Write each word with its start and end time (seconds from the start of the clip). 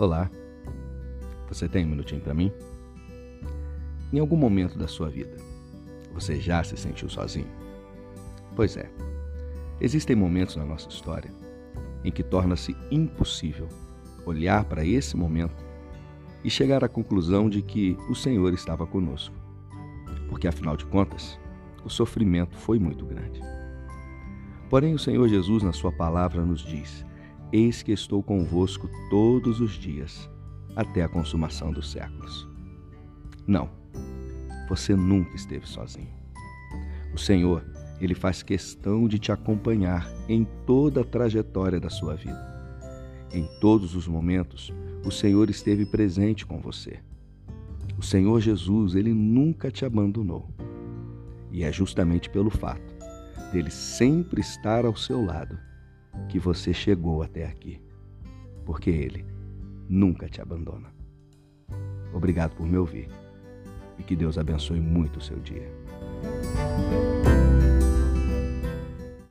Olá, 0.00 0.30
você 1.46 1.68
tem 1.68 1.84
um 1.84 1.90
minutinho 1.90 2.22
para 2.22 2.32
mim? 2.32 2.50
Em 4.10 4.18
algum 4.18 4.34
momento 4.34 4.78
da 4.78 4.88
sua 4.88 5.10
vida, 5.10 5.36
você 6.14 6.40
já 6.40 6.64
se 6.64 6.74
sentiu 6.74 7.06
sozinho? 7.10 7.50
Pois 8.56 8.78
é, 8.78 8.90
existem 9.78 10.16
momentos 10.16 10.56
na 10.56 10.64
nossa 10.64 10.88
história 10.88 11.30
em 12.02 12.10
que 12.10 12.22
torna-se 12.22 12.74
impossível 12.90 13.68
olhar 14.24 14.64
para 14.64 14.86
esse 14.86 15.18
momento 15.18 15.62
e 16.42 16.48
chegar 16.48 16.82
à 16.82 16.88
conclusão 16.88 17.50
de 17.50 17.60
que 17.60 17.94
o 18.08 18.14
Senhor 18.14 18.54
estava 18.54 18.86
conosco. 18.86 19.36
Porque 20.30 20.48
afinal 20.48 20.78
de 20.78 20.86
contas, 20.86 21.38
o 21.84 21.90
sofrimento 21.90 22.56
foi 22.56 22.78
muito 22.78 23.04
grande. 23.04 23.38
Porém, 24.70 24.94
o 24.94 24.98
Senhor 24.98 25.28
Jesus, 25.28 25.62
na 25.62 25.74
Sua 25.74 25.92
palavra, 25.92 26.42
nos 26.42 26.62
diz: 26.62 27.04
Eis 27.52 27.82
que 27.82 27.90
estou 27.90 28.22
convosco 28.22 28.88
todos 29.08 29.60
os 29.60 29.72
dias, 29.72 30.30
até 30.76 31.02
a 31.02 31.08
consumação 31.08 31.72
dos 31.72 31.90
séculos. 31.90 32.48
Não, 33.44 33.68
você 34.68 34.94
nunca 34.94 35.34
esteve 35.34 35.66
sozinho. 35.66 36.14
O 37.12 37.18
Senhor, 37.18 37.64
Ele 38.00 38.14
faz 38.14 38.40
questão 38.40 39.08
de 39.08 39.18
te 39.18 39.32
acompanhar 39.32 40.08
em 40.28 40.46
toda 40.64 41.00
a 41.00 41.04
trajetória 41.04 41.80
da 41.80 41.90
sua 41.90 42.14
vida. 42.14 42.38
Em 43.32 43.44
todos 43.60 43.96
os 43.96 44.06
momentos, 44.06 44.72
o 45.04 45.10
Senhor 45.10 45.50
esteve 45.50 45.84
presente 45.84 46.46
com 46.46 46.60
você. 46.60 47.00
O 47.98 48.02
Senhor 48.02 48.40
Jesus, 48.40 48.94
Ele 48.94 49.12
nunca 49.12 49.72
te 49.72 49.84
abandonou. 49.84 50.48
E 51.50 51.64
é 51.64 51.72
justamente 51.72 52.30
pelo 52.30 52.48
fato 52.48 52.94
dele 53.52 53.72
sempre 53.72 54.40
estar 54.40 54.84
ao 54.84 54.94
seu 54.94 55.24
lado 55.24 55.58
que 56.28 56.38
você 56.38 56.72
chegou 56.72 57.22
até 57.22 57.46
aqui, 57.46 57.80
porque 58.64 58.90
Ele 58.90 59.24
nunca 59.88 60.28
te 60.28 60.40
abandona. 60.40 60.92
Obrigado 62.12 62.54
por 62.54 62.66
me 62.66 62.76
ouvir 62.76 63.08
e 63.98 64.02
que 64.02 64.16
Deus 64.16 64.38
abençoe 64.38 64.80
muito 64.80 65.18
o 65.18 65.22
seu 65.22 65.38
dia. 65.38 65.68